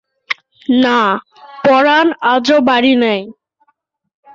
[0.83, 0.99] না,
[1.63, 3.21] পরান আজও বাড়ি নাই।